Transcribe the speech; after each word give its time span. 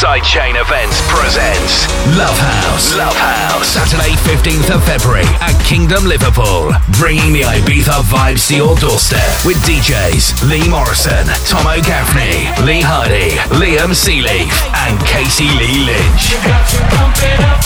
Sidechain 0.00 0.56
Events 0.56 0.96
presents 1.12 1.84
Love 2.16 2.32
House. 2.40 2.96
Love 2.96 3.12
House. 3.20 3.68
Saturday, 3.68 4.16
15th 4.24 4.74
of 4.74 4.82
February 4.82 5.28
at 5.44 5.52
Kingdom 5.62 6.08
Liverpool. 6.08 6.72
Bringing 6.96 7.34
the 7.34 7.42
Ibiza 7.42 8.00
vibes 8.08 8.48
to 8.48 8.56
your 8.56 8.74
doorstep 8.76 9.20
with 9.44 9.58
DJs 9.68 10.48
Lee 10.48 10.64
Morrison, 10.70 11.28
Tom 11.44 11.68
Gaffney, 11.84 12.48
Lee 12.64 12.80
Hardy, 12.80 13.36
Liam 13.60 13.92
Sealeaf, 13.92 14.48
and 14.88 14.96
Casey 15.04 15.52
Lee 15.60 15.84
Lynch. 15.84 16.32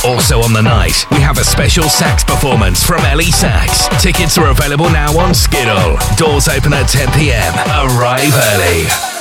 Also 0.03 0.43
on 0.43 0.53
the 0.53 0.62
night, 0.62 1.07
we 1.12 1.21
have 1.21 1.39
a 1.39 1.45
special 1.45 1.85
sax 1.85 2.25
performance 2.25 2.82
from 2.82 2.98
Ellie 3.07 3.30
Sax. 3.30 3.87
Tickets 4.03 4.37
are 4.39 4.51
available 4.51 4.91
now 4.91 5.16
on 5.21 5.35
Skiddle. 5.35 5.95
Doors 6.19 6.48
open 6.48 6.75
at 6.75 6.91
10 6.91 7.14
p.m. 7.14 7.55
Arrive 7.95 8.35
early. 8.35 9.14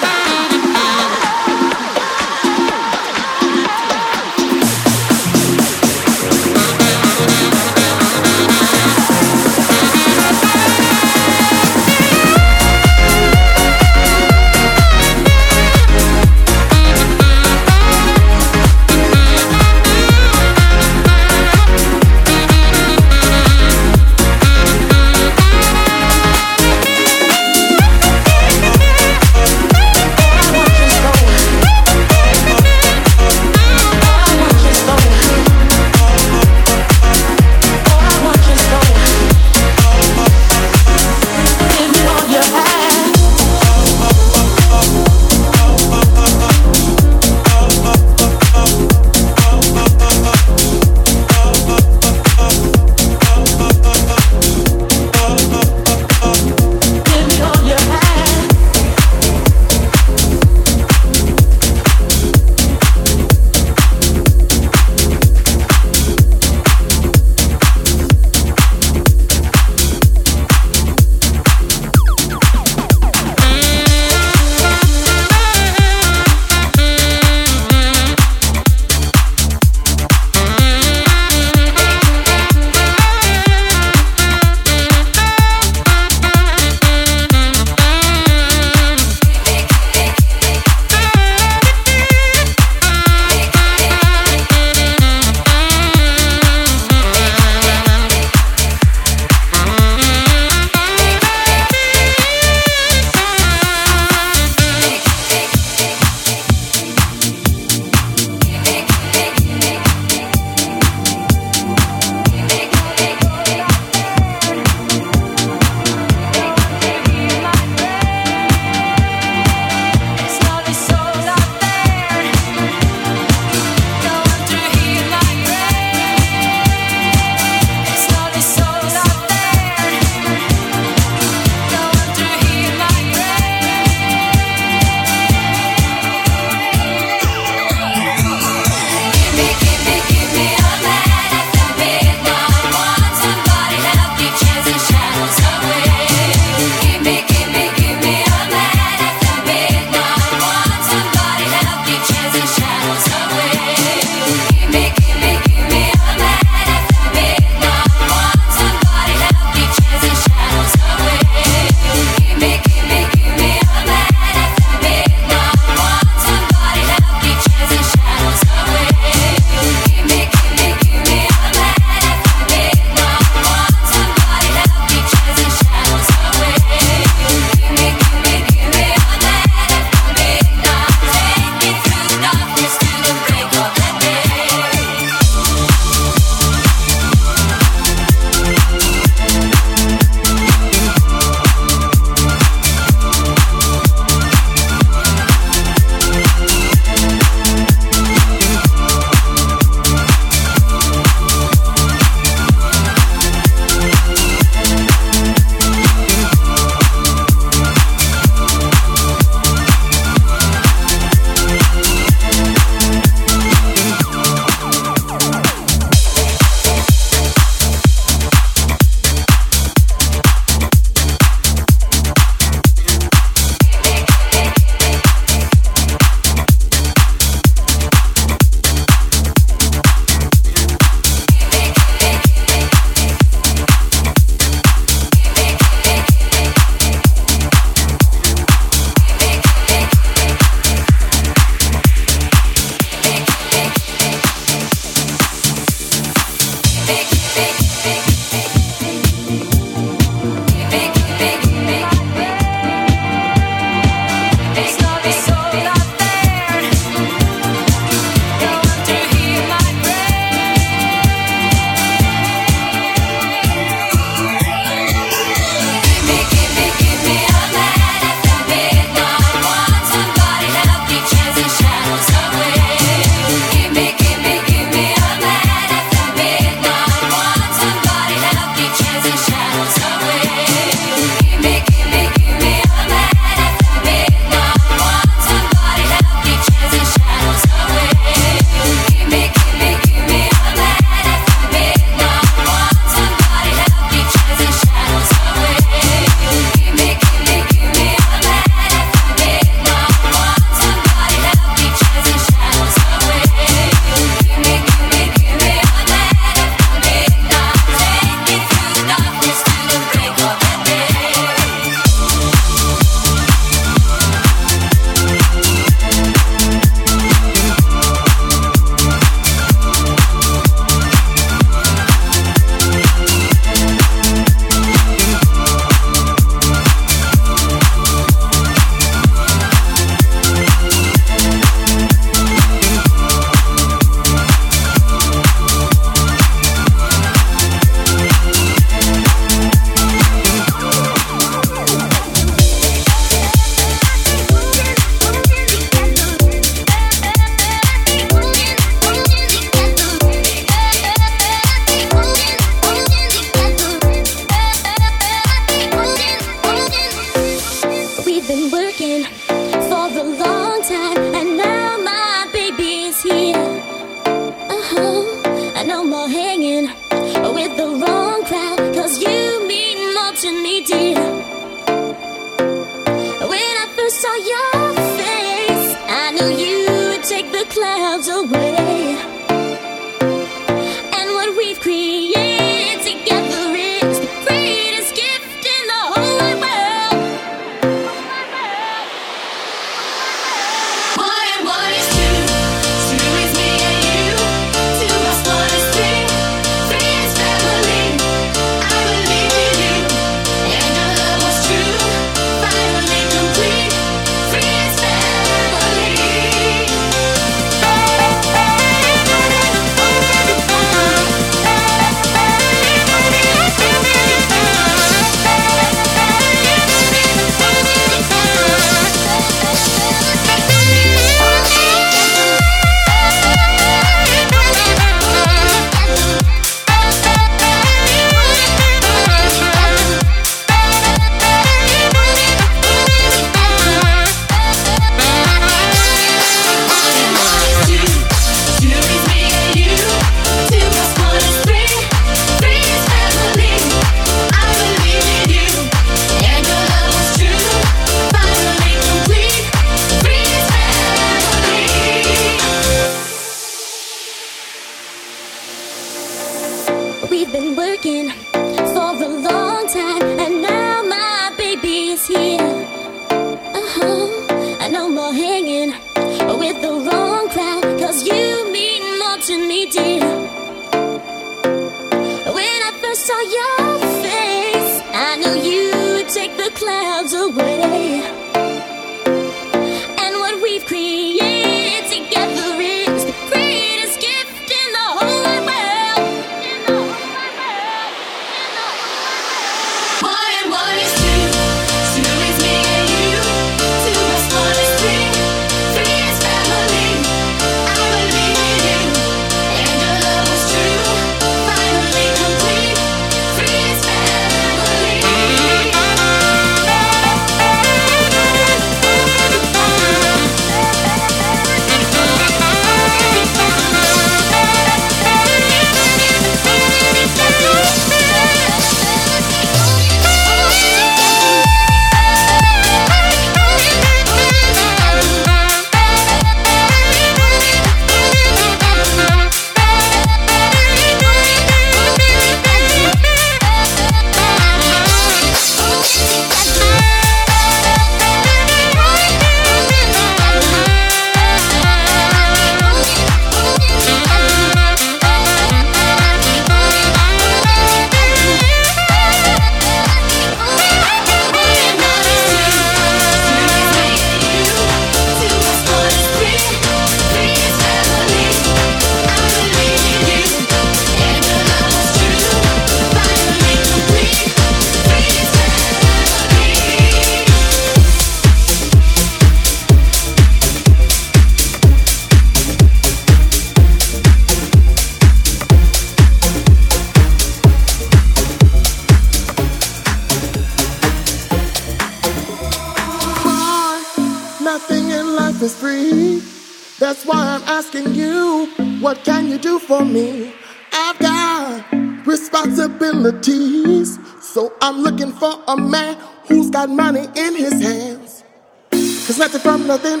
That's 586.86 587.04
why 587.04 587.18
I'm 587.34 587.42
asking 587.48 587.96
you, 587.96 588.46
what 588.78 589.02
can 589.02 589.26
you 589.26 589.38
do 589.38 589.58
for 589.58 589.84
me? 589.84 590.32
I've 590.72 590.96
got 591.00 591.64
responsibilities, 592.06 593.98
so 594.22 594.52
I'm 594.62 594.82
looking 594.82 595.10
for 595.10 595.32
a 595.48 595.56
man 595.56 595.96
who's 596.28 596.48
got 596.48 596.70
money 596.70 597.08
in 597.16 597.34
his 597.34 597.60
hands. 597.60 598.22
Cause 598.70 599.18
nothing 599.18 599.40
from 599.40 599.66
nothing 599.66 600.00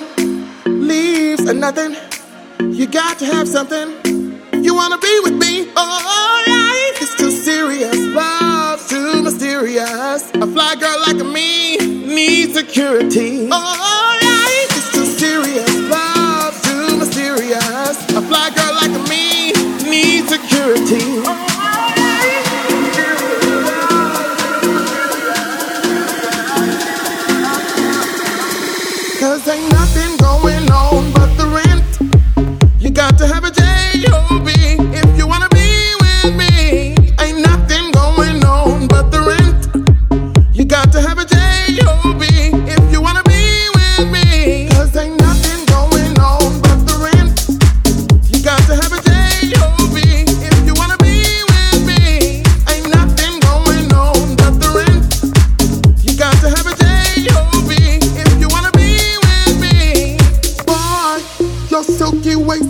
leaves 0.86 1.40
a 1.48 1.54
nothing. 1.54 1.96
You 2.60 2.86
got 2.86 3.18
to 3.18 3.26
have 3.26 3.48
something. 3.48 3.88
You 4.62 4.72
wanna 4.76 4.98
be 4.98 5.20
with 5.24 5.34
me? 5.34 5.68
Oh, 5.74 6.44
life 6.46 7.02
is 7.02 7.12
too 7.16 7.32
serious, 7.32 7.96
love's 8.14 8.88
too 8.88 9.24
mysterious. 9.24 10.30
A 10.34 10.46
fly 10.46 10.76
girl 10.76 11.00
like 11.04 11.16
me 11.16 11.78
needs 11.78 12.54
security. 12.54 13.48
Oh, 13.50 14.18
life 14.22 14.76
is 14.76 14.90
too 14.92 15.04
serious, 15.04 15.35
too 17.46 17.54
mysterious. 17.54 18.04
A 18.16 18.22
fly 18.22 18.50
girl 18.50 18.74
like 18.74 19.08
me 19.08 19.52
needs 19.88 20.28
security. 20.28 21.55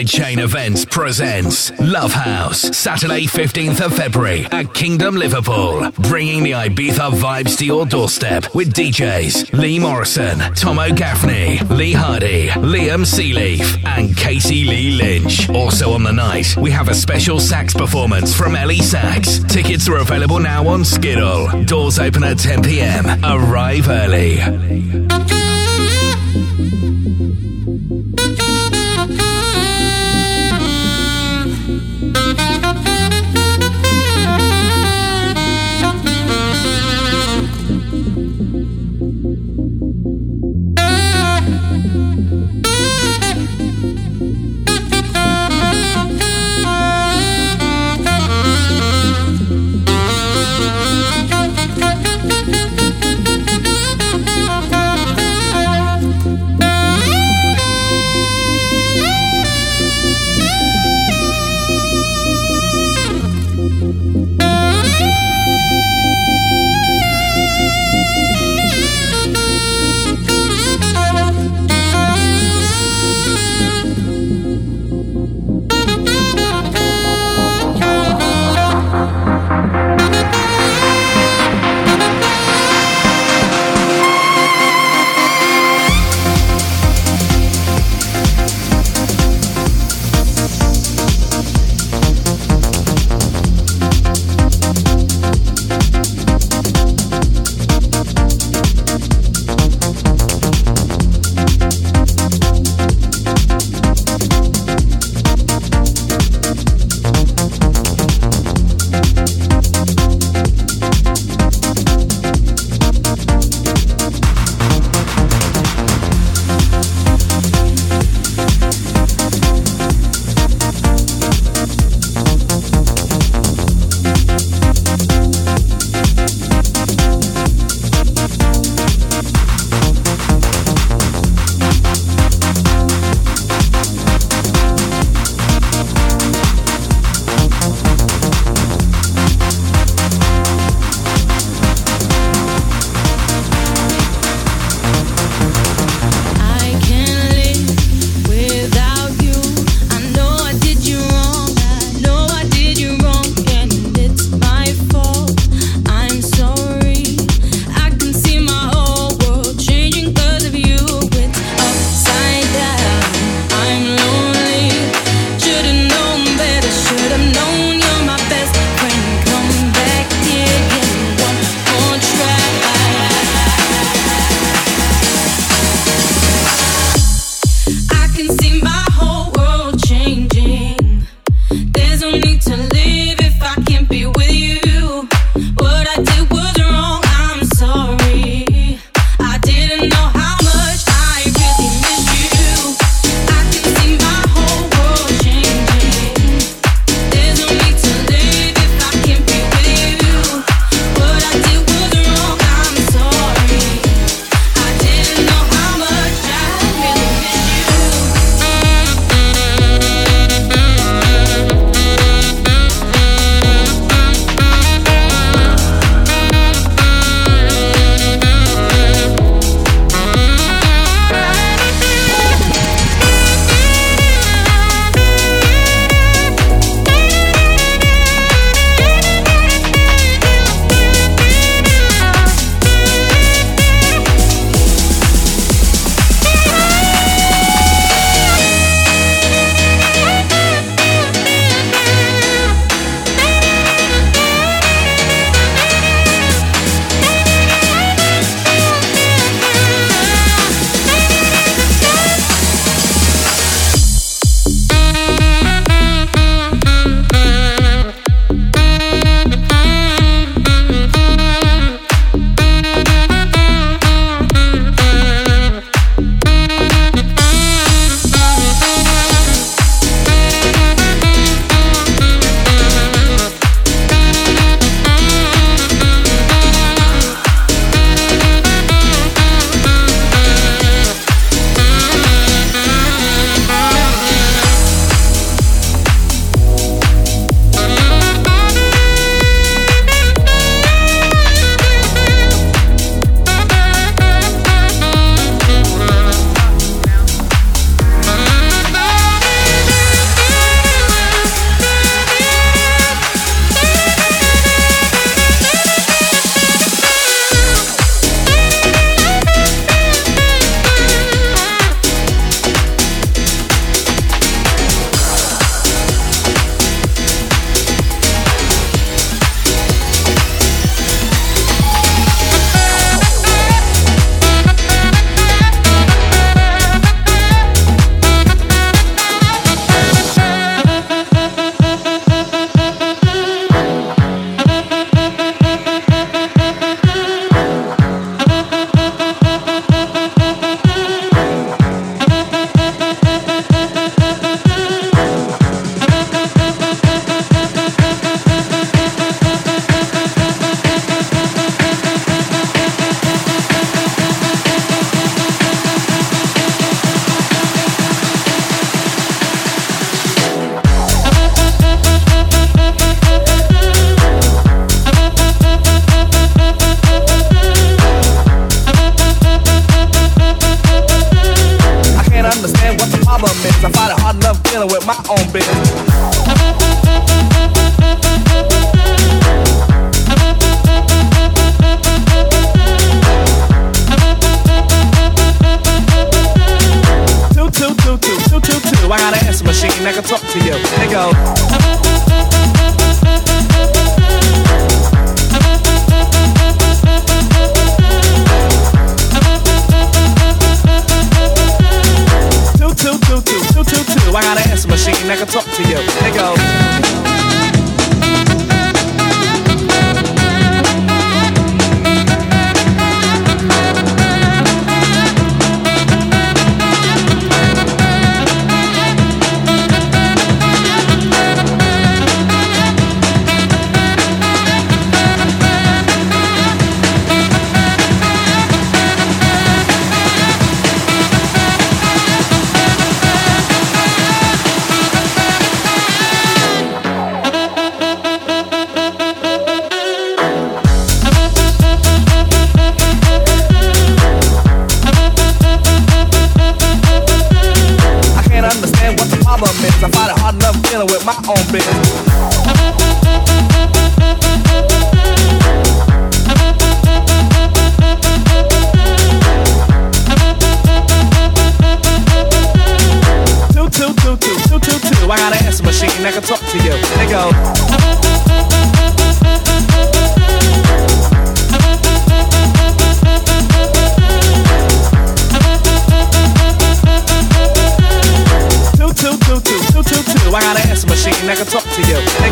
Sidechain 0.00 0.38
Events 0.38 0.86
presents 0.86 1.78
Love 1.78 2.14
House, 2.14 2.60
Saturday 2.74 3.26
15th 3.26 3.84
of 3.84 3.94
February 3.94 4.46
at 4.50 4.72
Kingdom 4.72 5.14
Liverpool. 5.14 5.90
Bringing 6.08 6.42
the 6.42 6.52
Ibiza 6.52 7.10
vibes 7.10 7.58
to 7.58 7.66
your 7.66 7.84
doorstep 7.84 8.54
with 8.54 8.72
DJs 8.72 9.52
Lee 9.52 9.78
Morrison, 9.78 10.38
Tomo 10.54 10.90
Gaffney, 10.94 11.58
Lee 11.68 11.92
Hardy, 11.92 12.48
Liam 12.48 13.04
Sealeaf, 13.04 13.84
and 13.84 14.16
Casey 14.16 14.64
Lee 14.64 14.92
Lynch. 14.92 15.50
Also 15.50 15.92
on 15.92 16.02
the 16.02 16.12
night, 16.12 16.56
we 16.56 16.70
have 16.70 16.88
a 16.88 16.94
special 16.94 17.38
sax 17.38 17.74
performance 17.74 18.34
from 18.34 18.56
Ellie 18.56 18.78
Sax. 18.78 19.40
Tickets 19.52 19.86
are 19.86 19.98
available 19.98 20.38
now 20.38 20.66
on 20.66 20.82
Skiddle. 20.82 21.66
Doors 21.66 21.98
open 21.98 22.24
at 22.24 22.38
10 22.38 22.62
pm. 22.62 23.04
Arrive 23.22 23.86
early. 23.90 24.38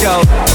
go. 0.08 0.47